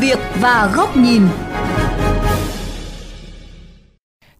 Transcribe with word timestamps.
việc 0.00 0.18
và 0.40 0.72
góc 0.74 0.96
nhìn. 0.96 1.22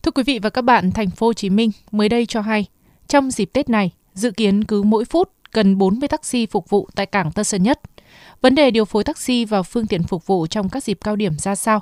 Thưa 0.03 0.11
quý 0.11 0.23
vị 0.23 0.39
và 0.39 0.51
các 0.51 0.63
bạn, 0.63 0.91
thành 0.91 1.11
phố 1.11 1.27
Hồ 1.27 1.33
Chí 1.33 1.51
Minh 1.51 1.71
mới 1.91 2.09
đây 2.09 2.27
cho 2.27 2.41
hay, 2.41 2.67
trong 3.09 3.31
dịp 3.31 3.51
Tết 3.53 3.69
này, 3.69 3.91
dự 4.15 4.31
kiến 4.31 4.65
cứ 4.65 4.83
mỗi 4.83 5.05
phút 5.05 5.31
cần 5.53 5.79
40 5.79 6.09
taxi 6.09 6.47
phục 6.47 6.71
vụ 6.71 6.89
tại 6.95 7.07
cảng 7.07 7.33
Tân 7.33 7.45
Sơn 7.45 7.63
Nhất. 7.63 7.81
Vấn 8.41 8.55
đề 8.55 8.71
điều 8.71 8.85
phối 8.85 9.05
taxi 9.05 9.45
và 9.45 9.63
phương 9.63 9.87
tiện 9.87 10.03
phục 10.03 10.27
vụ 10.27 10.47
trong 10.47 10.69
các 10.69 10.85
dịp 10.85 10.99
cao 11.05 11.17
điểm 11.17 11.39
ra 11.39 11.55
sao? 11.55 11.81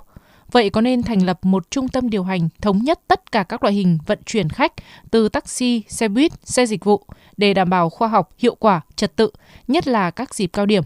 Vậy 0.52 0.70
có 0.70 0.80
nên 0.80 1.02
thành 1.02 1.26
lập 1.26 1.38
một 1.42 1.70
trung 1.70 1.88
tâm 1.88 2.10
điều 2.10 2.24
hành 2.24 2.48
thống 2.60 2.78
nhất 2.78 3.00
tất 3.08 3.32
cả 3.32 3.42
các 3.42 3.62
loại 3.62 3.74
hình 3.74 3.98
vận 4.06 4.18
chuyển 4.26 4.48
khách 4.48 4.72
từ 5.10 5.28
taxi, 5.28 5.82
xe 5.88 6.08
buýt, 6.08 6.32
xe 6.44 6.66
dịch 6.66 6.84
vụ 6.84 7.06
để 7.36 7.54
đảm 7.54 7.70
bảo 7.70 7.90
khoa 7.90 8.08
học, 8.08 8.30
hiệu 8.38 8.54
quả, 8.54 8.80
trật 8.96 9.16
tự, 9.16 9.30
nhất 9.68 9.88
là 9.88 10.10
các 10.10 10.34
dịp 10.34 10.46
cao 10.46 10.66
điểm? 10.66 10.82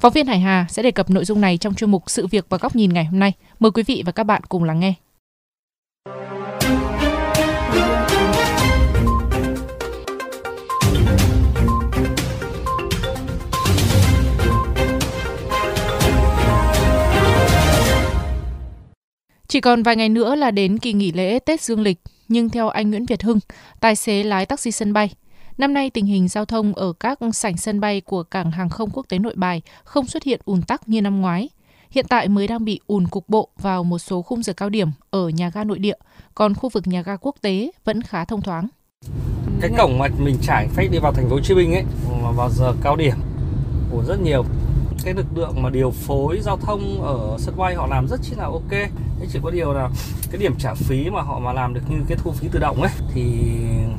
Phóng 0.00 0.12
viên 0.12 0.26
Hải 0.26 0.40
Hà 0.40 0.66
sẽ 0.68 0.82
đề 0.82 0.90
cập 0.90 1.10
nội 1.10 1.24
dung 1.24 1.40
này 1.40 1.58
trong 1.58 1.74
chuyên 1.74 1.90
mục 1.90 2.02
Sự 2.06 2.26
việc 2.26 2.46
và 2.48 2.58
góc 2.58 2.76
nhìn 2.76 2.92
ngày 2.92 3.04
hôm 3.04 3.18
nay. 3.18 3.32
Mời 3.58 3.70
quý 3.70 3.82
vị 3.82 4.02
và 4.06 4.12
các 4.12 4.24
bạn 4.24 4.42
cùng 4.48 4.64
lắng 4.64 4.80
nghe. 4.80 4.94
Chỉ 19.48 19.60
còn 19.60 19.82
vài 19.82 19.96
ngày 19.96 20.08
nữa 20.08 20.34
là 20.34 20.50
đến 20.50 20.78
kỳ 20.78 20.92
nghỉ 20.92 21.12
lễ 21.12 21.38
Tết 21.38 21.60
Dương 21.60 21.80
lịch, 21.80 21.98
nhưng 22.28 22.50
theo 22.50 22.68
anh 22.68 22.90
Nguyễn 22.90 23.06
Việt 23.06 23.22
Hưng, 23.22 23.38
tài 23.80 23.96
xế 23.96 24.22
lái 24.22 24.46
taxi 24.46 24.70
sân 24.70 24.92
bay, 24.92 25.10
năm 25.60 25.74
nay 25.74 25.90
tình 25.90 26.06
hình 26.06 26.28
giao 26.28 26.44
thông 26.44 26.74
ở 26.74 26.92
các 26.92 27.18
sảnh 27.32 27.56
sân 27.56 27.80
bay 27.80 28.00
của 28.00 28.22
cảng 28.22 28.50
hàng 28.50 28.68
không 28.68 28.90
quốc 28.90 29.06
tế 29.08 29.18
Nội 29.18 29.34
Bài 29.36 29.62
không 29.84 30.06
xuất 30.06 30.22
hiện 30.22 30.40
ùn 30.44 30.62
tắc 30.62 30.88
như 30.88 31.02
năm 31.02 31.20
ngoái. 31.20 31.48
Hiện 31.90 32.06
tại 32.08 32.28
mới 32.28 32.46
đang 32.46 32.64
bị 32.64 32.80
ùn 32.86 33.06
cục 33.06 33.28
bộ 33.28 33.48
vào 33.62 33.84
một 33.84 33.98
số 33.98 34.22
khung 34.22 34.42
giờ 34.42 34.52
cao 34.52 34.70
điểm 34.70 34.88
ở 35.10 35.28
nhà 35.28 35.50
ga 35.54 35.64
nội 35.64 35.78
địa, 35.78 35.96
còn 36.34 36.54
khu 36.54 36.68
vực 36.68 36.86
nhà 36.86 37.02
ga 37.02 37.16
quốc 37.16 37.36
tế 37.40 37.70
vẫn 37.84 38.02
khá 38.02 38.24
thông 38.24 38.42
thoáng. 38.42 38.68
Cái 39.60 39.70
cổng 39.78 39.98
mà 39.98 40.06
mình 40.18 40.36
trải 40.42 40.68
phách 40.68 40.90
đi 40.90 40.98
vào 40.98 41.12
thành 41.12 41.28
phố 41.28 41.34
Hồ 41.34 41.40
Chí 41.40 41.54
Minh 41.54 41.72
ấy 41.74 41.84
vào 42.36 42.50
giờ 42.50 42.74
cao 42.82 42.96
điểm 42.96 43.16
của 43.90 44.04
rất 44.08 44.20
nhiều 44.20 44.44
cái 45.04 45.14
lực 45.14 45.26
lượng 45.34 45.62
mà 45.62 45.70
điều 45.70 45.90
phối 45.90 46.40
giao 46.40 46.56
thông 46.56 47.02
ở 47.02 47.36
sân 47.38 47.56
bay 47.56 47.74
họ 47.74 47.86
làm 47.86 48.08
rất 48.08 48.20
chi 48.22 48.32
là 48.36 48.44
ok. 48.44 48.70
Thế 48.70 49.26
chỉ 49.32 49.38
có 49.42 49.50
điều 49.50 49.72
là 49.72 49.90
cái 50.30 50.40
điểm 50.40 50.54
trả 50.58 50.74
phí 50.74 51.10
mà 51.10 51.22
họ 51.22 51.38
mà 51.38 51.52
làm 51.52 51.74
được 51.74 51.80
như 51.88 51.96
cái 52.08 52.18
thu 52.20 52.32
phí 52.32 52.48
tự 52.48 52.58
động 52.58 52.82
ấy 52.82 52.90
thì 53.14 53.22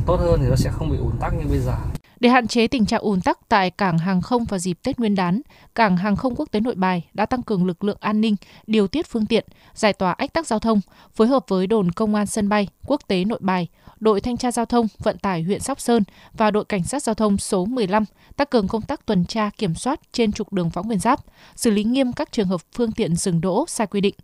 tốt 0.05 0.15
hơn 0.19 0.39
thì 0.41 0.47
nó 0.49 0.55
sẽ 0.55 0.69
không 0.69 0.89
bị 0.89 0.97
ùn 0.97 1.17
tắc 1.19 1.33
như 1.33 1.45
bây 1.49 1.59
giờ 1.59 1.73
để 2.21 2.29
hạn 2.29 2.47
chế 2.47 2.67
tình 2.67 2.85
trạng 2.85 3.01
ùn 3.01 3.21
tắc 3.21 3.39
tại 3.49 3.69
cảng 3.69 3.97
hàng 3.97 4.21
không 4.21 4.45
vào 4.45 4.59
dịp 4.59 4.79
Tết 4.83 4.99
Nguyên 4.99 5.15
đán, 5.15 5.41
cảng 5.75 5.97
hàng 5.97 6.15
không 6.15 6.35
quốc 6.35 6.51
tế 6.51 6.59
Nội 6.59 6.75
Bài 6.75 7.05
đã 7.13 7.25
tăng 7.25 7.43
cường 7.43 7.65
lực 7.65 7.83
lượng 7.83 7.97
an 7.99 8.21
ninh, 8.21 8.35
điều 8.67 8.87
tiết 8.87 9.07
phương 9.07 9.25
tiện, 9.25 9.45
giải 9.73 9.93
tỏa 9.93 10.11
ách 10.11 10.33
tắc 10.33 10.47
giao 10.47 10.59
thông, 10.59 10.81
phối 11.13 11.27
hợp 11.27 11.45
với 11.47 11.67
đồn 11.67 11.91
công 11.91 12.15
an 12.15 12.25
sân 12.25 12.49
bay 12.49 12.67
quốc 12.85 13.01
tế 13.07 13.25
Nội 13.25 13.39
Bài, 13.41 13.67
đội 13.99 14.21
thanh 14.21 14.37
tra 14.37 14.51
giao 14.51 14.65
thông 14.65 14.87
vận 14.99 15.17
tải 15.17 15.43
huyện 15.43 15.59
Sóc 15.59 15.79
Sơn 15.79 16.03
và 16.33 16.51
đội 16.51 16.65
cảnh 16.65 16.83
sát 16.83 17.03
giao 17.03 17.15
thông 17.15 17.37
số 17.37 17.65
15 17.65 18.05
tăng 18.37 18.47
cường 18.51 18.67
công 18.67 18.81
tác 18.81 19.05
tuần 19.05 19.25
tra 19.25 19.49
kiểm 19.57 19.75
soát 19.75 19.99
trên 20.11 20.31
trục 20.31 20.53
đường 20.53 20.69
Võ 20.69 20.83
Nguyên 20.83 20.99
Giáp, 20.99 21.19
xử 21.55 21.71
lý 21.71 21.83
nghiêm 21.83 22.13
các 22.13 22.31
trường 22.31 22.47
hợp 22.47 22.61
phương 22.73 22.91
tiện 22.91 23.15
dừng 23.15 23.41
đỗ 23.41 23.65
sai 23.67 23.87
quy 23.87 24.01
định. 24.01 24.15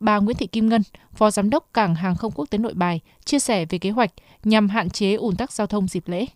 Bà 0.00 0.18
Nguyễn 0.18 0.36
Thị 0.36 0.46
Kim 0.46 0.68
Ngân, 0.68 0.82
Phó 1.12 1.30
Giám 1.30 1.50
đốc 1.50 1.68
Cảng 1.74 1.94
Hàng 1.94 2.16
không 2.16 2.32
Quốc 2.34 2.50
tế 2.50 2.58
Nội 2.58 2.74
Bài, 2.74 3.00
chia 3.24 3.38
sẻ 3.38 3.64
về 3.64 3.78
kế 3.78 3.90
hoạch 3.90 4.10
nhằm 4.44 4.68
hạn 4.68 4.90
chế 4.90 5.14
ùn 5.14 5.36
tắc 5.36 5.52
giao 5.52 5.66
thông 5.66 5.88
dịp 5.88 6.08
lễ 6.08 6.26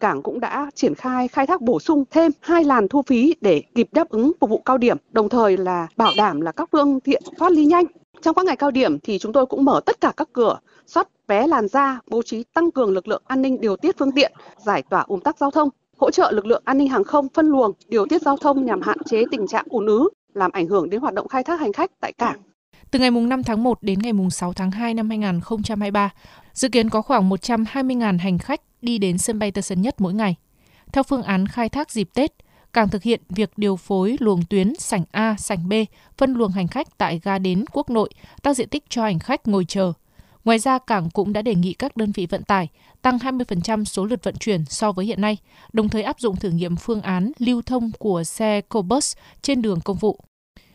cảng 0.00 0.22
cũng 0.22 0.40
đã 0.40 0.70
triển 0.74 0.94
khai 0.94 1.28
khai 1.28 1.46
thác 1.46 1.60
bổ 1.60 1.80
sung 1.80 2.04
thêm 2.10 2.32
hai 2.40 2.64
làn 2.64 2.88
thu 2.88 3.02
phí 3.02 3.34
để 3.40 3.62
kịp 3.74 3.88
đáp 3.92 4.08
ứng 4.08 4.32
phục 4.40 4.50
vụ 4.50 4.58
cao 4.58 4.78
điểm, 4.78 4.96
đồng 5.10 5.28
thời 5.28 5.56
là 5.56 5.86
bảo 5.96 6.12
đảm 6.16 6.40
là 6.40 6.52
các 6.52 6.68
phương 6.72 7.00
tiện 7.00 7.22
thoát 7.38 7.52
ly 7.52 7.64
nhanh. 7.66 7.84
Trong 8.22 8.34
các 8.34 8.44
ngày 8.44 8.56
cao 8.56 8.70
điểm 8.70 8.98
thì 8.98 9.18
chúng 9.18 9.32
tôi 9.32 9.46
cũng 9.46 9.64
mở 9.64 9.80
tất 9.86 10.00
cả 10.00 10.12
các 10.16 10.28
cửa, 10.32 10.58
soát 10.86 11.08
vé 11.28 11.46
làn 11.46 11.68
ra, 11.68 12.00
bố 12.06 12.22
trí 12.22 12.44
tăng 12.54 12.70
cường 12.70 12.90
lực 12.90 13.08
lượng 13.08 13.22
an 13.26 13.42
ninh 13.42 13.60
điều 13.60 13.76
tiết 13.76 13.98
phương 13.98 14.12
tiện, 14.12 14.32
giải 14.66 14.82
tỏa 14.90 15.00
ùn 15.00 15.20
tắc 15.20 15.38
giao 15.38 15.50
thông, 15.50 15.68
hỗ 15.98 16.10
trợ 16.10 16.30
lực 16.30 16.46
lượng 16.46 16.62
an 16.64 16.78
ninh 16.78 16.88
hàng 16.88 17.04
không 17.04 17.28
phân 17.34 17.48
luồng, 17.48 17.72
điều 17.88 18.06
tiết 18.06 18.22
giao 18.22 18.36
thông 18.36 18.64
nhằm 18.64 18.80
hạn 18.82 18.98
chế 19.10 19.24
tình 19.30 19.46
trạng 19.46 19.64
ùn 19.68 19.86
ứ, 19.86 20.08
làm 20.34 20.50
ảnh 20.52 20.66
hưởng 20.66 20.90
đến 20.90 21.00
hoạt 21.00 21.14
động 21.14 21.28
khai 21.28 21.44
thác 21.44 21.60
hành 21.60 21.72
khách 21.72 21.90
tại 22.00 22.12
cảng. 22.12 22.40
Từ 22.90 22.98
ngày 22.98 23.10
5 23.10 23.42
tháng 23.42 23.62
1 23.62 23.78
đến 23.82 23.98
ngày 24.02 24.12
6 24.30 24.52
tháng 24.52 24.70
2 24.70 24.94
năm 24.94 25.08
2023, 25.08 26.10
dự 26.52 26.68
kiến 26.68 26.90
có 26.90 27.02
khoảng 27.02 27.30
120.000 27.30 28.18
hành 28.18 28.38
khách 28.38 28.60
đi 28.82 28.98
đến 28.98 29.18
sân 29.18 29.38
bay 29.38 29.50
Tân 29.50 29.62
Sơn 29.62 29.82
Nhất 29.82 30.00
mỗi 30.00 30.14
ngày. 30.14 30.36
Theo 30.92 31.02
phương 31.02 31.22
án 31.22 31.46
khai 31.46 31.68
thác 31.68 31.90
dịp 31.90 32.08
Tết, 32.14 32.32
càng 32.72 32.88
thực 32.88 33.02
hiện 33.02 33.20
việc 33.28 33.50
điều 33.56 33.76
phối 33.76 34.16
luồng 34.20 34.42
tuyến 34.50 34.72
sảnh 34.78 35.04
A, 35.10 35.36
sảnh 35.38 35.68
B, 35.68 35.72
phân 36.18 36.34
luồng 36.34 36.52
hành 36.52 36.68
khách 36.68 36.98
tại 36.98 37.20
ga 37.22 37.38
đến 37.38 37.64
quốc 37.72 37.90
nội, 37.90 38.10
tăng 38.42 38.54
diện 38.54 38.68
tích 38.68 38.84
cho 38.88 39.02
hành 39.02 39.18
khách 39.18 39.48
ngồi 39.48 39.64
chờ. 39.64 39.92
Ngoài 40.44 40.58
ra, 40.58 40.78
cảng 40.78 41.10
cũng 41.10 41.32
đã 41.32 41.42
đề 41.42 41.54
nghị 41.54 41.72
các 41.72 41.96
đơn 41.96 42.12
vị 42.12 42.26
vận 42.26 42.42
tải 42.42 42.68
tăng 43.02 43.18
20% 43.18 43.84
số 43.84 44.04
lượt 44.04 44.24
vận 44.24 44.36
chuyển 44.36 44.64
so 44.64 44.92
với 44.92 45.06
hiện 45.06 45.20
nay, 45.20 45.36
đồng 45.72 45.88
thời 45.88 46.02
áp 46.02 46.20
dụng 46.20 46.36
thử 46.36 46.50
nghiệm 46.50 46.76
phương 46.76 47.02
án 47.02 47.32
lưu 47.38 47.62
thông 47.62 47.90
của 47.98 48.24
xe 48.24 48.60
Cobus 48.60 49.16
trên 49.42 49.62
đường 49.62 49.80
công 49.80 49.96
vụ. 49.96 50.20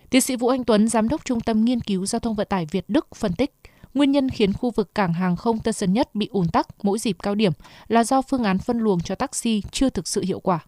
Tiến 0.10 0.22
sĩ 0.22 0.36
Vũ 0.36 0.48
Anh 0.48 0.64
Tuấn, 0.64 0.88
Giám 0.88 1.10
đốc 1.10 1.26
Trung 1.26 1.40
tâm 1.40 1.66
Nghiên 1.66 1.80
cứu 1.80 2.06
Giao 2.06 2.20
thông 2.20 2.36
Vận 2.36 2.48
tải 2.50 2.66
Việt 2.72 2.86
Đức 2.88 3.16
phân 3.16 3.34
tích, 3.34 3.54
nguyên 3.96 4.12
nhân 4.12 4.28
khiến 4.30 4.50
khu 4.54 4.72
vực 4.76 4.88
cảng 4.96 5.14
hàng 5.14 5.36
không 5.36 5.56
Tân 5.64 5.74
Sơn 5.74 5.94
Nhất 5.94 6.08
bị 6.14 6.28
ùn 6.32 6.46
tắc 6.54 6.66
mỗi 6.84 6.98
dịp 6.98 7.16
cao 7.24 7.36
điểm 7.36 7.52
là 7.88 8.04
do 8.04 8.22
phương 8.22 8.44
án 8.44 8.58
phân 8.68 8.80
luồng 8.80 9.00
cho 9.00 9.16
taxi 9.16 9.62
chưa 9.72 9.90
thực 9.90 10.08
sự 10.08 10.22
hiệu 10.28 10.40
quả. 10.40 10.60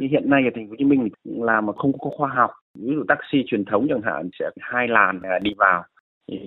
Hiện 0.00 0.30
nay 0.30 0.42
ở 0.44 0.50
thành 0.54 0.66
phố 0.66 0.70
Hồ 0.70 0.76
Chí 0.78 0.84
Minh 0.84 1.08
là 1.24 1.60
mà 1.60 1.72
không 1.76 1.98
có 1.98 2.10
khoa 2.16 2.28
học. 2.28 2.50
Ví 2.74 2.94
dụ 2.94 3.04
taxi 3.08 3.38
truyền 3.46 3.64
thống 3.64 3.86
chẳng 3.88 4.02
hạn 4.04 4.30
sẽ 4.38 4.50
hai 4.60 4.88
làn 4.88 5.20
à, 5.22 5.38
đi 5.42 5.50
vào. 5.58 5.84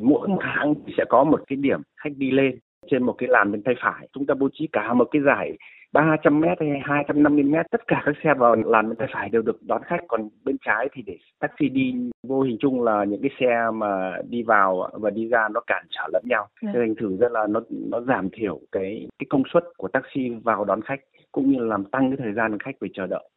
Mỗi 0.02 0.28
một 0.28 0.42
hãng 0.42 0.74
sẽ 0.98 1.04
có 1.10 1.24
một 1.24 1.42
cái 1.48 1.58
điểm 1.58 1.82
khách 2.04 2.14
đi 2.16 2.32
lên 2.32 2.60
trên 2.92 3.04
một 3.04 3.16
cái 3.18 3.30
làn 3.30 3.52
bên 3.52 3.64
tay 3.64 3.76
phải. 3.82 4.08
Chúng 4.14 4.26
ta 4.26 4.34
bố 4.34 4.50
trí 4.54 4.68
cả 4.72 4.94
một 4.94 5.08
cái 5.12 5.22
giải 5.26 5.58
300 5.98 6.42
mét 6.42 6.58
hay 6.60 6.70
250 6.84 7.44
mét 7.44 7.66
tất 7.72 7.88
cả 7.88 8.02
các 8.06 8.16
xe 8.24 8.34
vào 8.34 8.56
làn 8.56 8.90
bên 8.90 8.96
tay 8.96 9.08
phải 9.14 9.30
đều 9.30 9.42
được 9.42 9.64
đón 9.64 9.82
khách 9.86 10.00
còn 10.08 10.30
bên 10.44 10.58
trái 10.66 10.90
thì 10.94 11.02
để 11.06 11.18
taxi 11.40 11.70
đi 11.70 11.94
vô 12.28 12.42
hình 12.42 12.58
chung 12.60 12.84
là 12.84 13.04
những 13.04 13.22
cái 13.22 13.32
xe 13.40 13.72
mà 13.74 14.18
đi 14.30 14.44
vào 14.44 14.90
và 14.94 15.10
đi 15.10 15.28
ra 15.28 15.48
nó 15.52 15.60
cản 15.68 15.86
trở 15.90 16.08
lẫn 16.14 16.24
nhau 16.26 16.48
yeah. 16.64 16.76
Dạ. 16.76 16.82
thành 16.82 16.96
thử 16.96 17.18
ra 17.18 17.28
là 17.32 17.48
nó 17.48 17.62
nó 17.70 18.02
giảm 18.02 18.30
thiểu 18.30 18.60
cái 18.72 19.08
cái 19.20 19.28
công 19.30 19.44
suất 19.54 19.64
của 19.78 19.88
taxi 19.88 20.30
vào 20.44 20.66
đón 20.66 20.82
khách 20.82 21.00
cũng 21.32 21.52
như 21.52 21.60
là 21.60 21.66
làm 21.66 21.86
tăng 21.86 22.10
cái 22.10 22.18
thời 22.24 22.34
gian 22.34 22.60
khách 22.60 22.76
phải 22.80 22.90
chờ 22.94 23.08
đợi 23.08 23.30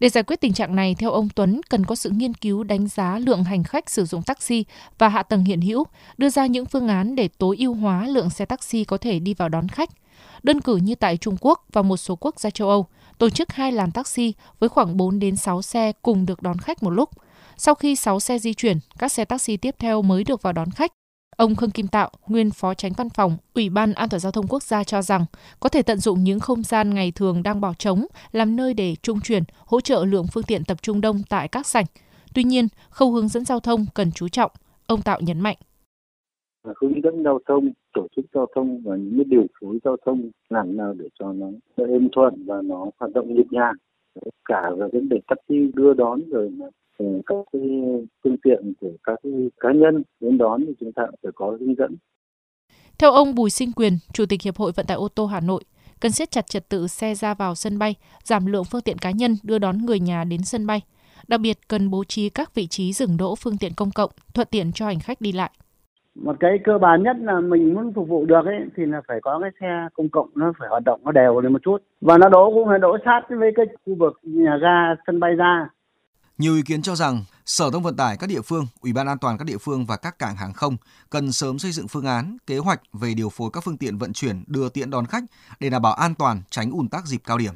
để 0.00 0.08
giải 0.08 0.24
quyết 0.24 0.40
tình 0.40 0.52
trạng 0.52 0.76
này, 0.76 0.96
theo 0.98 1.10
ông 1.10 1.28
Tuấn, 1.36 1.60
cần 1.70 1.84
có 1.84 1.94
sự 1.94 2.10
nghiên 2.10 2.34
cứu 2.34 2.64
đánh 2.64 2.88
giá 2.88 3.18
lượng 3.18 3.44
hành 3.44 3.64
khách 3.64 3.90
sử 3.90 4.04
dụng 4.04 4.22
taxi 4.26 4.64
và 4.98 5.08
hạ 5.08 5.22
tầng 5.22 5.44
hiện 5.44 5.60
hữu, 5.60 5.84
đưa 6.18 6.28
ra 6.28 6.46
những 6.46 6.66
phương 6.66 6.88
án 6.88 7.14
để 7.16 7.28
tối 7.38 7.56
ưu 7.58 7.74
hóa 7.74 8.06
lượng 8.06 8.30
xe 8.30 8.44
taxi 8.44 8.84
có 8.84 8.96
thể 8.96 9.18
đi 9.18 9.34
vào 9.34 9.48
đón 9.48 9.68
khách. 9.68 9.88
Đơn 10.42 10.60
cử 10.60 10.76
như 10.76 10.94
tại 10.94 11.16
Trung 11.16 11.36
Quốc 11.40 11.64
và 11.72 11.82
một 11.82 11.96
số 11.96 12.16
quốc 12.16 12.40
gia 12.40 12.50
châu 12.50 12.68
Âu, 12.68 12.86
tổ 13.18 13.30
chức 13.30 13.52
hai 13.52 13.72
làn 13.72 13.92
taxi 13.92 14.34
với 14.58 14.68
khoảng 14.68 14.96
4 14.96 15.18
đến 15.18 15.36
6 15.36 15.62
xe 15.62 15.92
cùng 16.02 16.26
được 16.26 16.42
đón 16.42 16.58
khách 16.58 16.82
một 16.82 16.90
lúc. 16.90 17.10
Sau 17.56 17.74
khi 17.74 17.96
6 17.96 18.20
xe 18.20 18.38
di 18.38 18.54
chuyển, 18.54 18.78
các 18.98 19.12
xe 19.12 19.24
taxi 19.24 19.56
tiếp 19.56 19.74
theo 19.78 20.02
mới 20.02 20.24
được 20.24 20.42
vào 20.42 20.52
đón 20.52 20.70
khách. 20.70 20.92
Ông 21.36 21.56
Khương 21.56 21.70
Kim 21.70 21.88
Tạo, 21.88 22.10
nguyên 22.26 22.50
phó 22.50 22.74
tránh 22.74 22.92
văn 22.92 23.10
phòng 23.10 23.36
Ủy 23.54 23.68
ban 23.68 23.92
An 23.92 24.08
toàn 24.08 24.20
giao 24.20 24.32
thông 24.32 24.46
quốc 24.48 24.62
gia 24.62 24.84
cho 24.84 25.02
rằng 25.02 25.24
có 25.60 25.68
thể 25.68 25.82
tận 25.82 25.98
dụng 25.98 26.24
những 26.24 26.40
không 26.40 26.62
gian 26.62 26.94
ngày 26.94 27.12
thường 27.12 27.42
đang 27.42 27.60
bỏ 27.60 27.74
trống 27.74 28.06
làm 28.32 28.56
nơi 28.56 28.74
để 28.74 28.96
trung 29.02 29.20
chuyển, 29.20 29.44
hỗ 29.66 29.80
trợ 29.80 30.04
lượng 30.04 30.26
phương 30.32 30.44
tiện 30.44 30.64
tập 30.64 30.82
trung 30.82 31.00
đông 31.00 31.22
tại 31.28 31.48
các 31.48 31.66
sảnh. 31.66 31.86
Tuy 32.34 32.44
nhiên, 32.44 32.68
khâu 32.90 33.12
hướng 33.12 33.28
dẫn 33.28 33.44
giao 33.44 33.60
thông 33.60 33.86
cần 33.94 34.12
chú 34.12 34.28
trọng, 34.28 34.50
ông 34.86 35.02
Tạo 35.02 35.20
nhấn 35.20 35.40
mạnh 35.40 35.56
hướng 36.64 37.02
dẫn 37.04 37.24
giao 37.24 37.38
thông 37.48 37.72
tổ 37.92 38.06
chức 38.16 38.24
giao 38.34 38.46
thông 38.54 38.82
và 38.84 38.96
những 38.96 39.28
điều 39.28 39.46
phối 39.60 39.78
giao 39.84 39.96
thông 40.06 40.30
làm 40.48 40.76
nào 40.76 40.94
để 40.98 41.08
cho 41.18 41.32
nó 41.32 41.46
êm 41.76 42.08
thuận 42.12 42.44
và 42.46 42.62
nó 42.62 42.86
hoạt 42.98 43.12
động 43.14 43.34
nhịp 43.34 43.46
nhàng 43.50 43.74
cả 44.44 44.70
về 44.78 44.86
vấn 44.92 45.08
đề 45.08 45.16
taxi 45.28 45.54
đưa 45.74 45.94
đón 45.94 46.20
rồi 46.30 46.48
mà 46.50 46.66
ờ, 46.98 47.06
các 47.26 47.36
cái 47.52 47.62
phương 48.24 48.36
tiện 48.42 48.72
của 48.80 48.90
các 49.02 49.14
cái 49.22 49.32
cá 49.60 49.68
nhân 49.72 50.02
đến 50.20 50.38
đón 50.38 50.64
thì 50.66 50.72
chúng 50.80 50.92
ta 50.92 51.02
phải 51.22 51.32
có 51.34 51.56
hướng 51.60 51.74
dẫn. 51.74 51.96
Theo 52.98 53.12
ông 53.12 53.34
Bùi 53.34 53.50
Sinh 53.50 53.72
Quyền, 53.72 53.98
Chủ 54.12 54.26
tịch 54.26 54.42
Hiệp 54.42 54.56
hội 54.56 54.72
Vận 54.72 54.86
tải 54.86 54.96
ô 54.96 55.08
tô 55.08 55.26
Hà 55.26 55.40
Nội, 55.40 55.62
cần 56.00 56.12
siết 56.12 56.30
chặt 56.30 56.46
trật 56.46 56.68
tự 56.68 56.86
xe 56.86 57.14
ra 57.14 57.34
vào 57.34 57.54
sân 57.54 57.78
bay, 57.78 57.94
giảm 58.24 58.46
lượng 58.46 58.64
phương 58.70 58.82
tiện 58.82 58.98
cá 58.98 59.10
nhân 59.10 59.36
đưa 59.42 59.58
đón 59.58 59.78
người 59.78 60.00
nhà 60.00 60.24
đến 60.24 60.42
sân 60.42 60.66
bay. 60.66 60.80
Đặc 61.28 61.40
biệt 61.40 61.58
cần 61.68 61.90
bố 61.90 62.04
trí 62.04 62.30
các 62.30 62.54
vị 62.54 62.66
trí 62.66 62.92
dừng 62.92 63.16
đỗ 63.16 63.34
phương 63.34 63.58
tiện 63.58 63.72
công 63.76 63.90
cộng, 63.90 64.10
thuận 64.34 64.48
tiện 64.50 64.72
cho 64.72 64.86
hành 64.86 65.00
khách 65.00 65.20
đi 65.20 65.32
lại 65.32 65.50
một 66.14 66.36
cái 66.40 66.50
cơ 66.64 66.78
bản 66.78 67.02
nhất 67.02 67.16
là 67.20 67.40
mình 67.40 67.74
muốn 67.74 67.92
phục 67.94 68.08
vụ 68.08 68.24
được 68.24 68.46
ấy 68.46 68.60
thì 68.76 68.86
là 68.86 69.00
phải 69.08 69.20
có 69.22 69.38
cái 69.40 69.50
xe 69.60 69.88
công 69.94 70.08
cộng 70.08 70.30
nó 70.34 70.52
phải 70.58 70.68
hoạt 70.68 70.84
động 70.84 71.00
nó 71.04 71.12
đều 71.12 71.40
lên 71.40 71.52
một 71.52 71.62
chút 71.64 71.78
và 72.00 72.18
nó 72.18 72.28
đỗ 72.28 72.50
cũng 72.54 72.68
phải 72.68 72.78
đỗ 72.78 72.96
sát 73.04 73.20
với 73.28 73.50
cái 73.56 73.66
khu 73.86 73.94
vực 73.98 74.20
nhà 74.22 74.58
ga 74.62 75.02
sân 75.06 75.20
bay 75.20 75.34
ra 75.34 75.68
nhiều 76.40 76.54
ý 76.54 76.62
kiến 76.62 76.82
cho 76.82 76.94
rằng 76.94 77.24
Sở 77.44 77.70
Thông 77.72 77.82
Vận 77.82 77.96
tải 77.96 78.16
các 78.20 78.26
địa 78.26 78.40
phương, 78.40 78.66
Ủy 78.80 78.92
ban 78.92 79.06
An 79.06 79.18
toàn 79.18 79.38
các 79.38 79.44
địa 79.44 79.58
phương 79.60 79.86
và 79.86 79.96
các 79.96 80.18
cảng 80.18 80.36
hàng 80.36 80.52
không 80.52 80.76
cần 81.10 81.32
sớm 81.32 81.58
xây 81.58 81.72
dựng 81.72 81.88
phương 81.88 82.06
án, 82.06 82.36
kế 82.46 82.58
hoạch 82.58 82.80
về 82.92 83.14
điều 83.14 83.28
phối 83.28 83.50
các 83.52 83.64
phương 83.64 83.76
tiện 83.76 83.98
vận 83.98 84.12
chuyển 84.12 84.44
đưa 84.46 84.68
tiện 84.68 84.90
đón 84.90 85.06
khách 85.06 85.24
để 85.60 85.70
đảm 85.70 85.82
bảo 85.82 85.94
an 85.94 86.14
toàn, 86.14 86.42
tránh 86.50 86.70
ùn 86.70 86.88
tắc 86.88 87.06
dịp 87.06 87.20
cao 87.24 87.38
điểm. 87.38 87.54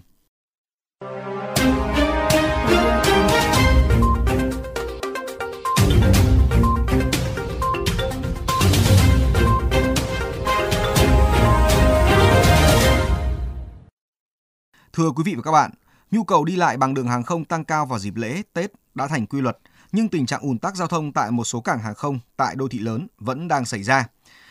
Thưa 14.96 15.11
quý 15.11 15.23
vị 15.26 15.35
và 15.35 15.43
các 15.43 15.52
bạn, 15.52 15.70
nhu 16.11 16.25
cầu 16.25 16.44
đi 16.44 16.56
lại 16.56 16.76
bằng 16.76 16.94
đường 16.94 17.08
hàng 17.08 17.23
không 17.23 17.44
tăng 17.44 17.64
cao 17.64 17.87
vào 17.87 17.99
dịp 17.99 18.17
lễ, 18.17 18.43
Tết 18.52 18.73
đã 18.94 19.06
thành 19.06 19.26
quy 19.26 19.41
luật, 19.41 19.58
nhưng 19.93 20.08
tình 20.08 20.26
trạng 20.26 20.41
ùn 20.41 20.58
tắc 20.58 20.76
giao 20.76 20.88
thông 20.88 21.12
tại 21.12 21.31
một 21.31 21.44
số 21.44 21.61
cảng 21.61 21.79
hàng 21.79 21.94
không 21.94 22.19
tại 22.37 22.55
đô 22.56 22.69
thị 22.69 22.79
lớn 22.79 23.06
vẫn 23.19 23.49
đang 23.49 23.64
xảy 23.64 23.82
ra. 23.82 24.06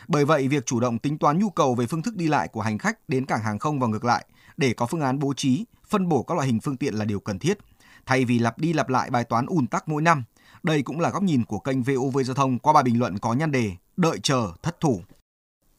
Bởi 0.08 0.26
vậy, 0.26 0.48
việc 0.48 0.66
chủ 0.66 0.80
động 0.80 1.00
tính 1.00 1.18
toán 1.18 1.40
nhu 1.40 1.50
cầu 1.50 1.76
về 1.76 1.86
phương 1.86 2.02
thức 2.02 2.16
đi 2.16 2.28
lại 2.28 2.48
của 2.48 2.62
hành 2.62 2.78
khách 2.78 3.10
đến 3.10 3.26
cảng 3.26 3.44
hàng 3.44 3.60
không 3.60 3.80
và 3.80 3.88
ngược 3.88 4.04
lại 4.04 4.26
để 4.58 4.74
có 4.74 4.86
phương 4.86 5.02
án 5.02 5.20
bố 5.20 5.34
trí, 5.34 5.66
phân 5.88 6.10
bổ 6.10 6.24
các 6.24 6.36
loại 6.36 6.48
hình 6.48 6.60
phương 6.60 6.78
tiện 6.78 6.94
là 6.94 7.06
điều 7.06 7.20
cần 7.20 7.40
thiết. 7.40 7.58
Thay 8.06 8.26
vì 8.26 8.40
lặp 8.40 8.60
đi 8.60 8.74
lặp 8.74 8.90
lại 8.90 9.10
bài 9.10 9.24
toán 9.24 9.46
ùn 9.46 9.68
tắc 9.68 9.88
mỗi 9.88 10.02
năm, 10.02 10.24
đây 10.64 10.82
cũng 10.82 11.00
là 11.00 11.10
góc 11.10 11.24
nhìn 11.24 11.46
của 11.46 11.60
kênh 11.60 11.84
VOV 11.84 12.18
Giao 12.26 12.36
thông 12.36 12.60
qua 12.60 12.74
bài 12.74 12.84
bình 12.84 13.00
luận 13.00 13.20
có 13.20 13.34
nhan 13.34 13.52
đề 13.52 13.72
Đợi 13.98 14.20
chờ 14.24 14.52
thất 14.64 14.80
thủ. 14.80 15.02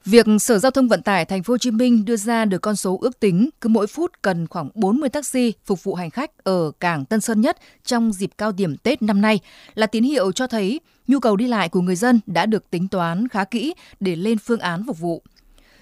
Việc 0.05 0.27
Sở 0.41 0.59
Giao 0.59 0.71
thông 0.71 0.89
Vận 0.89 1.03
tải 1.03 1.25
Thành 1.25 1.43
phố 1.43 1.53
Hồ 1.53 1.59
Chí 1.59 1.71
Minh 1.71 2.05
đưa 2.05 2.17
ra 2.17 2.45
được 2.45 2.59
con 2.59 2.77
số 2.77 2.99
ước 3.01 3.21
tính 3.21 3.51
cứ 3.61 3.69
mỗi 3.69 3.87
phút 3.87 4.13
cần 4.23 4.47
khoảng 4.47 4.69
40 4.75 5.09
taxi 5.09 5.53
phục 5.65 5.85
vụ 5.85 5.95
hành 5.95 6.11
khách 6.11 6.45
ở 6.45 6.71
cảng 6.81 7.05
Tân 7.05 7.21
Sơn 7.21 7.41
Nhất 7.41 7.59
trong 7.85 8.13
dịp 8.13 8.31
cao 8.39 8.53
điểm 8.53 8.77
Tết 8.77 9.03
năm 9.03 9.21
nay 9.21 9.41
là 9.75 9.87
tín 9.87 10.03
hiệu 10.03 10.33
cho 10.33 10.47
thấy 10.47 10.81
nhu 11.07 11.21
cầu 11.21 11.37
đi 11.37 11.47
lại 11.47 11.69
của 11.69 11.81
người 11.81 11.97
dân 11.97 12.21
đã 12.27 12.47
được 12.47 12.71
tính 12.71 12.89
toán 12.89 13.29
khá 13.29 13.45
kỹ 13.45 13.75
để 14.01 14.17
lên 14.17 14.39
phương 14.39 14.61
án 14.61 14.87
phục 14.87 14.99
vụ. 14.99 15.23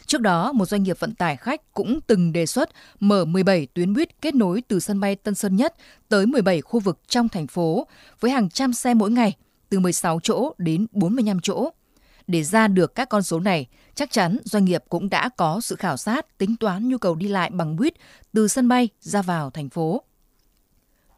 Trước 0.07 0.21
đó, 0.21 0.53
một 0.53 0.67
doanh 0.67 0.83
nghiệp 0.83 0.97
vận 1.01 1.15
tải 1.15 1.37
khách 1.37 1.73
cũng 1.73 2.01
từng 2.07 2.33
đề 2.33 2.47
xuất 2.47 2.71
mở 3.01 3.25
17 3.25 3.67
tuyến 3.75 3.95
buýt 3.95 4.23
kết 4.23 4.35
nối 4.35 4.63
từ 4.69 4.81
sân 4.81 5.01
bay 5.01 5.17
Tân 5.17 5.35
Sơn 5.35 5.57
Nhất 5.57 5.75
tới 6.09 6.27
17 6.27 6.61
khu 6.61 6.81
vực 6.81 6.99
trong 7.09 7.29
thành 7.29 7.47
phố 7.47 7.87
với 8.21 8.31
hàng 8.31 8.51
trăm 8.51 8.73
xe 8.73 8.95
mỗi 8.95 9.11
ngày, 9.11 9.37
từ 9.69 9.81
16 9.81 10.21
chỗ 10.23 10.53
đến 10.59 10.87
45 10.93 11.41
chỗ. 11.43 11.71
Để 12.27 12.43
ra 12.43 12.69
được 12.69 12.95
các 12.95 13.09
con 13.09 13.23
số 13.23 13.41
này, 13.41 13.67
chắc 13.95 14.11
chắn 14.11 14.39
doanh 14.45 14.65
nghiệp 14.65 14.85
cũng 14.89 15.11
đã 15.11 15.29
có 15.37 15.61
sự 15.61 15.77
khảo 15.77 15.97
sát, 15.97 16.39
tính 16.39 16.57
toán 16.57 16.89
nhu 16.89 16.99
cầu 16.99 17.15
đi 17.15 17.29
lại 17.29 17.51
bằng 17.51 17.77
buýt 17.77 17.95
từ 18.33 18.49
sân 18.49 18.69
bay 18.69 18.89
ra 19.01 19.23
vào 19.23 19.51
thành 19.51 19.69
phố. 19.69 20.03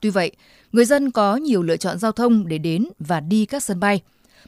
Tuy 0.00 0.10
vậy, 0.10 0.32
người 0.72 0.84
dân 0.84 1.10
có 1.10 1.36
nhiều 1.36 1.62
lựa 1.62 1.76
chọn 1.76 1.98
giao 1.98 2.12
thông 2.12 2.48
để 2.48 2.58
đến 2.58 2.88
và 2.98 3.20
đi 3.20 3.46
các 3.46 3.62
sân 3.62 3.80
bay. 3.80 4.02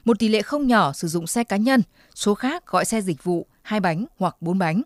Một 0.04 0.18
tỷ 0.18 0.28
lệ 0.28 0.42
không 0.42 0.66
nhỏ 0.66 0.92
sử 0.92 1.08
dụng 1.08 1.26
xe 1.26 1.44
cá 1.44 1.56
nhân, 1.56 1.82
số 2.14 2.34
khác 2.34 2.66
gọi 2.66 2.84
xe 2.84 3.00
dịch 3.00 3.24
vụ 3.24 3.46
hai 3.62 3.80
bánh 3.80 4.06
hoặc 4.18 4.36
bốn 4.40 4.58
bánh. 4.58 4.82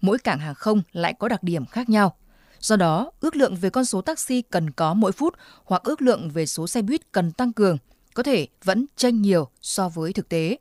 Mỗi 0.00 0.18
cảng 0.18 0.38
hàng 0.38 0.54
không 0.54 0.82
lại 0.92 1.14
có 1.18 1.28
đặc 1.28 1.42
điểm 1.42 1.66
khác 1.66 1.88
nhau. 1.88 2.16
Do 2.60 2.76
đó, 2.76 3.12
ước 3.20 3.36
lượng 3.36 3.56
về 3.56 3.70
con 3.70 3.84
số 3.84 4.00
taxi 4.00 4.42
cần 4.42 4.70
có 4.70 4.94
mỗi 4.94 5.12
phút 5.12 5.34
hoặc 5.64 5.82
ước 5.82 6.02
lượng 6.02 6.30
về 6.30 6.46
số 6.46 6.66
xe 6.66 6.82
buýt 6.82 7.12
cần 7.12 7.32
tăng 7.32 7.52
cường 7.52 7.78
có 8.14 8.22
thể 8.22 8.46
vẫn 8.64 8.86
chênh 8.96 9.22
nhiều 9.22 9.48
so 9.62 9.88
với 9.88 10.12
thực 10.12 10.28
tế. 10.28 10.56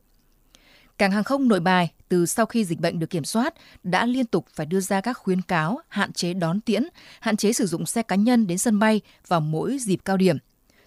Cảng 0.99 1.11
hàng 1.11 1.23
không 1.23 1.47
nội 1.47 1.59
bài 1.59 1.91
từ 2.09 2.25
sau 2.25 2.45
khi 2.45 2.65
dịch 2.65 2.79
bệnh 2.79 2.99
được 2.99 3.09
kiểm 3.09 3.23
soát 3.23 3.53
đã 3.83 4.05
liên 4.05 4.25
tục 4.25 4.45
phải 4.53 4.65
đưa 4.65 4.79
ra 4.79 5.01
các 5.01 5.17
khuyến 5.17 5.41
cáo 5.41 5.79
hạn 5.87 6.13
chế 6.13 6.33
đón 6.33 6.61
tiễn, 6.61 6.83
hạn 7.19 7.37
chế 7.37 7.53
sử 7.53 7.65
dụng 7.65 7.85
xe 7.85 8.01
cá 8.01 8.15
nhân 8.15 8.47
đến 8.47 8.57
sân 8.57 8.79
bay 8.79 9.01
vào 9.27 9.39
mỗi 9.39 9.77
dịp 9.79 9.99
cao 10.05 10.17
điểm. 10.17 10.37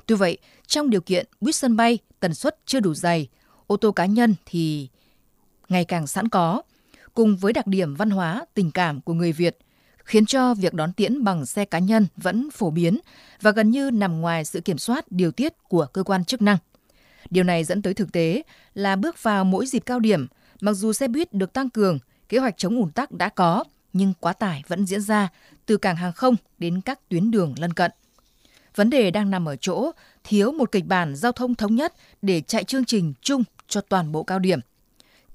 Tuy 0.07 0.15
vậy, 0.15 0.39
trong 0.67 0.91
điều 0.91 1.01
kiện 1.01 1.27
buýt 1.41 1.55
sân 1.55 1.77
bay 1.77 1.99
tần 2.21 2.35
suất 2.35 2.59
chưa 2.67 2.81
đủ 2.81 2.95
dày, 2.95 3.29
ô 3.67 3.77
tô 3.77 3.93
cá 3.93 4.07
nhân 4.07 4.35
thì 4.47 4.89
ngày 5.69 5.85
càng 5.85 6.07
sẵn 6.07 6.29
có, 6.29 6.63
cùng 7.15 7.37
với 7.37 7.53
đặc 7.53 7.67
điểm 7.67 7.95
văn 7.95 8.11
hóa, 8.11 8.45
tình 8.55 8.71
cảm 8.71 9.01
của 9.01 9.15
người 9.15 9.33
Việt, 9.33 9.59
khiến 10.05 10.27
cho 10.27 10.55
việc 10.55 10.75
đón 10.75 10.93
tiễn 10.93 11.25
bằng 11.25 11.47
xe 11.47 11.65
cá 11.65 11.79
nhân 11.79 12.07
vẫn 12.17 12.51
phổ 12.51 12.71
biến 12.71 12.99
và 13.41 13.51
gần 13.51 13.71
như 13.71 13.91
nằm 13.91 14.21
ngoài 14.21 14.45
sự 14.45 14.61
kiểm 14.61 14.79
soát 14.79 15.13
điều 15.13 15.33
tiết 15.33 15.53
của 15.69 15.87
cơ 15.87 16.03
quan 16.03 16.25
chức 16.25 16.43
năng. 16.43 16.59
Điều 17.31 17.45
này 17.45 17.65
dẫn 17.65 17.83
tới 17.83 17.95
thực 17.95 18.13
tế 18.13 18.43
là 18.75 18.97
bước 18.97 19.23
vào 19.23 19.45
mỗi 19.45 19.67
dịp 19.67 19.83
cao 19.87 20.01
điểm, 20.01 20.27
mặc 20.61 20.73
dù 20.73 20.93
xe 20.93 21.09
buýt 21.09 21.33
được 21.33 21.53
tăng 21.53 21.71
cường, 21.71 21.99
kế 22.29 22.39
hoạch 22.39 22.55
chống 22.57 22.77
ùn 22.77 22.91
tắc 22.91 23.13
đã 23.13 23.29
có, 23.29 23.65
nhưng 23.93 24.13
quá 24.21 24.33
tải 24.33 24.63
vẫn 24.69 24.87
diễn 24.87 25.01
ra 25.01 25.29
từ 25.67 25.77
cảng 25.77 25.97
hàng 25.97 26.13
không 26.13 26.37
đến 26.59 26.81
các 26.81 27.09
tuyến 27.09 27.31
đường 27.31 27.55
lân 27.59 27.73
cận. 27.73 27.91
Vấn 28.75 28.91
đề 28.91 29.11
đang 29.11 29.31
nằm 29.31 29.49
ở 29.49 29.57
chỗ 29.57 29.91
thiếu 30.25 30.53
một 30.53 30.73
kịch 30.73 30.87
bản 30.87 31.17
giao 31.17 31.33
thông 31.33 31.55
thống 31.55 31.75
nhất 31.75 31.95
để 32.23 32.41
chạy 32.41 32.65
chương 32.65 32.85
trình 32.85 33.15
chung 33.21 33.45
cho 33.69 33.81
toàn 33.81 34.13
bộ 34.13 34.23
cao 34.23 34.39
điểm. 34.39 34.61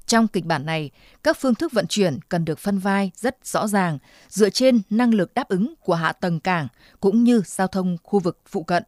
Trong 0.05 0.27
kịch 0.27 0.45
bản 0.45 0.65
này, 0.65 0.91
các 1.23 1.37
phương 1.39 1.55
thức 1.55 1.71
vận 1.71 1.87
chuyển 1.87 2.19
cần 2.29 2.45
được 2.45 2.59
phân 2.59 2.79
vai 2.79 3.11
rất 3.15 3.37
rõ 3.43 3.67
ràng 3.67 3.99
dựa 4.29 4.49
trên 4.49 4.81
năng 4.89 5.13
lực 5.13 5.33
đáp 5.33 5.49
ứng 5.49 5.73
của 5.81 5.95
hạ 5.95 6.11
tầng 6.11 6.39
cảng 6.39 6.67
cũng 6.99 7.23
như 7.23 7.41
giao 7.45 7.67
thông 7.67 7.97
khu 8.03 8.19
vực 8.19 8.39
phụ 8.47 8.63
cận. 8.63 8.83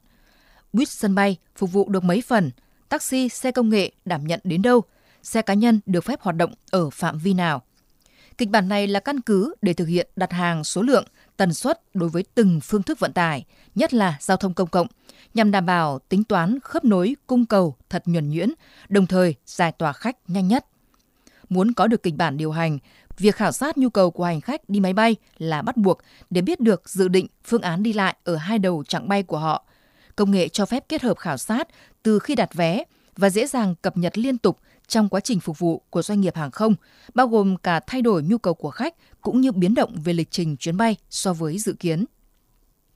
Buýt 0.74 0.90
sân 0.90 1.16
bay 1.16 1.38
phục 1.56 1.72
vụ 1.72 1.90
được 1.90 2.04
mấy 2.04 2.22
phần, 2.28 2.52
taxi, 2.90 3.30
xe 3.30 3.52
công 3.52 3.70
nghệ 3.70 3.92
đảm 4.06 4.28
nhận 4.28 4.40
đến 4.44 4.62
đâu, 4.62 4.82
xe 5.24 5.42
cá 5.42 5.54
nhân 5.54 5.80
được 5.86 6.04
phép 6.04 6.22
hoạt 6.22 6.36
động 6.36 6.54
ở 6.72 6.90
phạm 6.90 7.18
vi 7.18 7.34
nào. 7.34 7.62
Kịch 8.38 8.50
bản 8.50 8.70
này 8.70 8.88
là 8.88 9.00
căn 9.00 9.22
cứ 9.22 9.56
để 9.62 9.74
thực 9.74 9.86
hiện 9.86 10.08
đặt 10.16 10.32
hàng 10.32 10.64
số 10.64 10.82
lượng, 10.82 11.06
tần 11.38 11.54
suất 11.54 11.82
đối 11.94 12.10
với 12.10 12.24
từng 12.36 12.60
phương 12.64 12.84
thức 12.84 13.00
vận 13.00 13.14
tải, 13.14 13.46
nhất 13.76 13.94
là 13.94 14.18
giao 14.20 14.38
thông 14.38 14.54
công 14.54 14.70
cộng, 14.70 14.88
nhằm 15.34 15.52
đảm 15.52 15.66
bảo 15.66 16.00
tính 16.00 16.24
toán 16.24 16.60
khớp 16.60 16.86
nối 16.86 17.16
cung 17.28 17.46
cầu 17.46 17.76
thật 17.90 18.04
nhuần 18.06 18.30
nhuyễn, 18.30 18.50
đồng 18.90 19.08
thời 19.08 19.36
giải 19.46 19.72
tỏa 19.72 19.94
khách 19.94 20.18
nhanh 20.28 20.48
nhất. 20.48 20.66
Muốn 21.50 21.74
có 21.74 21.88
được 21.88 22.04
kịch 22.04 22.16
bản 22.16 22.38
điều 22.38 22.52
hành, 22.52 22.80
việc 23.18 23.36
khảo 23.36 23.52
sát 23.52 23.78
nhu 23.78 23.90
cầu 23.90 24.12
của 24.12 24.24
hành 24.24 24.42
khách 24.42 24.70
đi 24.70 24.80
máy 24.80 24.94
bay 24.94 25.16
là 25.38 25.62
bắt 25.62 25.78
buộc 25.78 26.00
để 26.30 26.42
biết 26.42 26.60
được 26.60 26.90
dự 26.90 27.08
định 27.08 27.28
phương 27.46 27.62
án 27.62 27.84
đi 27.84 27.94
lại 27.94 28.16
ở 28.24 28.36
hai 28.36 28.60
đầu 28.60 28.84
chặng 28.88 29.08
bay 29.10 29.24
của 29.24 29.38
họ. 29.38 29.66
Công 30.16 30.32
nghệ 30.32 30.48
cho 30.48 30.66
phép 30.66 30.84
kết 30.90 31.02
hợp 31.02 31.18
khảo 31.18 31.38
sát 31.38 31.68
từ 32.04 32.20
khi 32.20 32.36
đặt 32.36 32.54
vé 32.54 32.84
và 33.18 33.30
dễ 33.30 33.48
dàng 33.48 33.76
cập 33.82 33.98
nhật 33.98 34.18
liên 34.18 34.38
tục 34.38 34.58
trong 34.88 35.10
quá 35.10 35.20
trình 35.20 35.40
phục 35.40 35.60
vụ 35.60 35.82
của 35.90 36.02
doanh 36.02 36.22
nghiệp 36.22 36.36
hàng 36.36 36.52
không, 36.52 36.76
bao 37.14 37.28
gồm 37.28 37.58
cả 37.58 37.80
thay 37.80 38.02
đổi 38.02 38.24
nhu 38.24 38.38
cầu 38.38 38.54
của 38.54 38.72
khách 38.72 38.96
cũng 39.22 39.42
như 39.42 39.52
biến 39.52 39.74
động 39.74 39.96
về 40.04 40.14
lịch 40.14 40.32
trình 40.32 40.58
chuyến 40.58 40.78
bay 40.78 40.96
so 41.10 41.34
với 41.34 41.60
dự 41.60 41.74
kiến. 41.74 42.06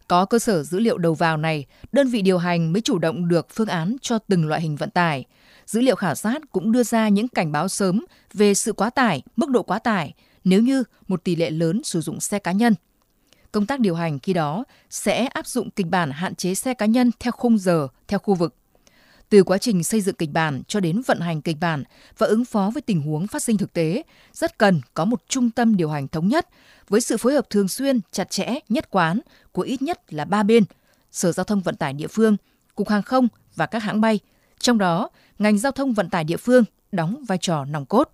Có 0.08 0.26
cơ 0.26 0.40
sở 0.40 0.64
dữ 0.64 0.80
liệu 0.80 0.98
đầu 0.98 1.14
vào 1.14 1.38
này, 1.38 1.66
đơn 1.92 2.08
vị 2.08 2.22
điều 2.22 2.38
hành 2.38 2.74
mới 2.74 2.82
chủ 2.82 3.00
động 3.00 3.28
được 3.28 3.48
phương 3.50 3.68
án 3.68 3.96
cho 4.02 4.20
từng 4.20 4.48
loại 4.48 4.62
hình 4.62 4.76
vận 4.76 4.90
tải. 4.90 5.26
Dữ 5.66 5.82
liệu 5.82 5.96
khảo 5.96 6.16
sát 6.16 6.42
cũng 6.52 6.72
đưa 6.72 6.84
ra 6.84 7.10
những 7.10 7.28
cảnh 7.28 7.52
báo 7.52 7.68
sớm 7.68 8.06
về 8.34 8.54
sự 8.54 8.74
quá 8.74 8.90
tải, 8.90 9.22
mức 9.36 9.50
độ 9.50 9.64
quá 9.64 9.80
tải 9.80 10.14
nếu 10.44 10.62
như 10.62 10.84
một 11.08 11.24
tỷ 11.24 11.36
lệ 11.36 11.50
lớn 11.50 11.82
sử 11.84 12.02
dụng 12.02 12.20
xe 12.20 12.40
cá 12.40 12.52
nhân. 12.52 12.76
Công 13.52 13.66
tác 13.66 13.80
điều 13.80 13.96
hành 13.96 14.20
khi 14.20 14.34
đó 14.34 14.64
sẽ 14.90 15.26
áp 15.26 15.48
dụng 15.48 15.72
kịch 15.72 15.88
bản 15.88 16.12
hạn 16.12 16.36
chế 16.36 16.56
xe 16.56 16.74
cá 16.74 16.86
nhân 16.86 17.12
theo 17.20 17.32
khung 17.32 17.58
giờ, 17.58 17.88
theo 18.08 18.20
khu 18.20 18.34
vực. 18.34 18.56
Từ 19.34 19.44
quá 19.44 19.58
trình 19.58 19.84
xây 19.84 20.02
dựng 20.02 20.16
kịch 20.16 20.32
bản 20.32 20.62
cho 20.68 20.80
đến 20.80 21.02
vận 21.06 21.20
hành 21.20 21.42
kịch 21.42 21.58
bản 21.60 21.84
và 22.18 22.28
ứng 22.28 22.46
phó 22.46 22.72
với 22.74 22.82
tình 22.82 23.02
huống 23.02 23.28
phát 23.28 23.44
sinh 23.44 23.58
thực 23.58 23.74
tế, 23.74 24.04
rất 24.34 24.58
cần 24.58 24.82
có 24.94 25.06
một 25.06 25.24
trung 25.28 25.50
tâm 25.50 25.78
điều 25.78 25.90
hành 25.90 26.08
thống 26.08 26.28
nhất 26.28 26.48
với 26.90 27.02
sự 27.02 27.18
phối 27.18 27.34
hợp 27.34 27.50
thường 27.50 27.68
xuyên, 27.68 28.00
chặt 28.12 28.30
chẽ, 28.30 28.60
nhất 28.70 28.92
quán 28.92 29.20
của 29.52 29.62
ít 29.62 29.82
nhất 29.82 30.14
là 30.14 30.26
ba 30.26 30.44
bên, 30.44 30.64
Sở 31.12 31.32
Giao 31.32 31.44
thông 31.44 31.62
Vận 31.62 31.76
tải 31.76 31.94
địa 31.94 32.08
phương, 32.08 32.38
Cục 32.76 32.90
Hàng 32.90 33.02
không 33.02 33.28
và 33.56 33.66
các 33.66 33.84
hãng 33.84 34.02
bay, 34.02 34.20
trong 34.60 34.78
đó 34.78 35.10
ngành 35.40 35.58
giao 35.58 35.72
thông 35.72 35.94
vận 35.94 36.10
tải 36.10 36.24
địa 36.24 36.38
phương 36.38 36.64
đóng 36.92 37.24
vai 37.28 37.38
trò 37.38 37.66
nòng 37.66 37.86
cốt. 37.86 38.12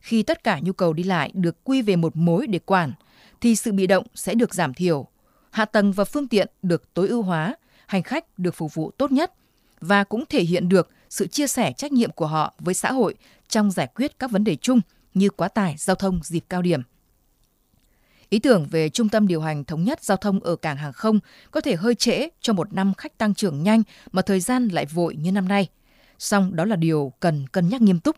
Khi 0.00 0.22
tất 0.22 0.44
cả 0.44 0.60
nhu 0.62 0.72
cầu 0.72 0.92
đi 0.92 1.02
lại 1.02 1.30
được 1.34 1.64
quy 1.64 1.82
về 1.82 1.96
một 1.96 2.16
mối 2.16 2.46
để 2.46 2.58
quản, 2.58 2.92
thì 3.40 3.56
sự 3.56 3.72
bị 3.72 3.86
động 3.86 4.06
sẽ 4.14 4.34
được 4.34 4.54
giảm 4.54 4.74
thiểu, 4.74 5.06
hạ 5.50 5.64
tầng 5.64 5.92
và 5.92 6.04
phương 6.04 6.28
tiện 6.28 6.48
được 6.62 6.94
tối 6.94 7.08
ưu 7.08 7.22
hóa, 7.22 7.56
hành 7.86 8.02
khách 8.02 8.38
được 8.38 8.54
phục 8.54 8.74
vụ 8.74 8.90
tốt 8.90 9.12
nhất– 9.12 9.32
và 9.84 10.04
cũng 10.04 10.24
thể 10.28 10.42
hiện 10.42 10.68
được 10.68 10.90
sự 11.10 11.26
chia 11.26 11.46
sẻ 11.46 11.72
trách 11.72 11.92
nhiệm 11.92 12.10
của 12.10 12.26
họ 12.26 12.54
với 12.58 12.74
xã 12.74 12.92
hội 12.92 13.14
trong 13.48 13.70
giải 13.70 13.88
quyết 13.94 14.18
các 14.18 14.30
vấn 14.30 14.44
đề 14.44 14.56
chung 14.56 14.80
như 15.14 15.30
quá 15.30 15.48
tải 15.48 15.74
giao 15.78 15.96
thông 15.96 16.20
dịp 16.22 16.44
cao 16.48 16.62
điểm. 16.62 16.82
Ý 18.28 18.38
tưởng 18.38 18.66
về 18.70 18.88
trung 18.88 19.08
tâm 19.08 19.26
điều 19.26 19.40
hành 19.40 19.64
thống 19.64 19.84
nhất 19.84 20.04
giao 20.04 20.16
thông 20.16 20.40
ở 20.40 20.56
cảng 20.56 20.76
hàng 20.76 20.92
không 20.92 21.20
có 21.50 21.60
thể 21.60 21.76
hơi 21.76 21.94
trễ 21.94 22.28
cho 22.40 22.52
một 22.52 22.72
năm 22.72 22.94
khách 22.94 23.18
tăng 23.18 23.34
trưởng 23.34 23.62
nhanh 23.62 23.82
mà 24.12 24.22
thời 24.22 24.40
gian 24.40 24.68
lại 24.68 24.86
vội 24.86 25.16
như 25.16 25.32
năm 25.32 25.48
nay. 25.48 25.68
Song 26.18 26.56
đó 26.56 26.64
là 26.64 26.76
điều 26.76 27.12
cần 27.20 27.46
cân 27.46 27.68
nhắc 27.68 27.82
nghiêm 27.82 28.00
túc, 28.00 28.16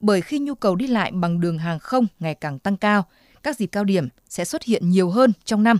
bởi 0.00 0.20
khi 0.20 0.38
nhu 0.38 0.54
cầu 0.54 0.76
đi 0.76 0.86
lại 0.86 1.12
bằng 1.12 1.40
đường 1.40 1.58
hàng 1.58 1.78
không 1.78 2.06
ngày 2.20 2.34
càng 2.34 2.58
tăng 2.58 2.76
cao, 2.76 3.04
các 3.42 3.56
dịp 3.56 3.66
cao 3.66 3.84
điểm 3.84 4.08
sẽ 4.28 4.44
xuất 4.44 4.62
hiện 4.62 4.90
nhiều 4.90 5.10
hơn 5.10 5.32
trong 5.44 5.62
năm. 5.62 5.78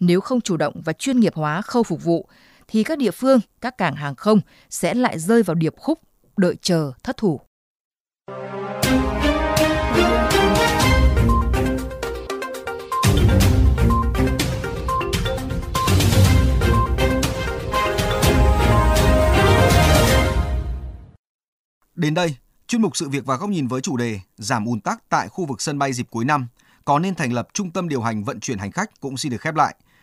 Nếu 0.00 0.20
không 0.20 0.40
chủ 0.40 0.56
động 0.56 0.80
và 0.84 0.92
chuyên 0.92 1.20
nghiệp 1.20 1.34
hóa 1.34 1.62
khâu 1.62 1.82
phục 1.82 2.04
vụ 2.04 2.28
thì 2.72 2.84
các 2.84 2.98
địa 2.98 3.10
phương, 3.10 3.40
các 3.60 3.78
cảng 3.78 3.94
hàng 3.94 4.14
không 4.14 4.40
sẽ 4.70 4.94
lại 4.94 5.18
rơi 5.18 5.42
vào 5.42 5.54
điệp 5.54 5.74
khúc 5.76 5.98
đợi 6.36 6.56
chờ 6.62 6.92
thất 7.02 7.16
thủ. 7.16 7.40
Đến 21.94 22.14
đây, 22.14 22.36
chuyên 22.66 22.82
mục 22.82 22.96
sự 22.96 23.08
việc 23.08 23.26
và 23.26 23.36
góc 23.36 23.50
nhìn 23.50 23.66
với 23.66 23.80
chủ 23.80 23.96
đề 23.96 24.20
giảm 24.36 24.64
ùn 24.64 24.80
tắc 24.80 25.08
tại 25.08 25.28
khu 25.28 25.46
vực 25.46 25.60
sân 25.60 25.78
bay 25.78 25.92
dịp 25.92 26.06
cuối 26.10 26.24
năm 26.24 26.48
có 26.84 26.98
nên 26.98 27.14
thành 27.14 27.32
lập 27.32 27.48
trung 27.52 27.70
tâm 27.70 27.88
điều 27.88 28.02
hành 28.02 28.24
vận 28.24 28.40
chuyển 28.40 28.58
hành 28.58 28.72
khách 28.72 29.00
cũng 29.00 29.16
xin 29.16 29.32
được 29.32 29.40
khép 29.40 29.54
lại. 29.54 29.74